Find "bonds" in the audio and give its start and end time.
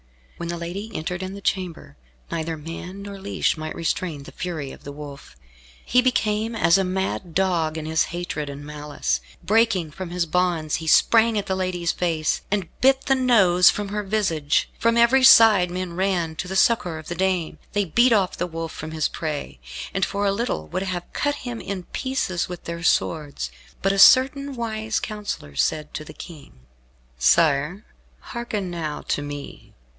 10.25-10.77